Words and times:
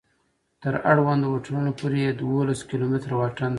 تر 0.61 0.73
اړوندو 0.91 1.31
هوټلونو 1.33 1.69
پورې 1.79 1.97
یې 2.05 2.11
دولس 2.21 2.59
کلومتره 2.69 3.13
واټن 3.19 3.47
دی. 3.49 3.49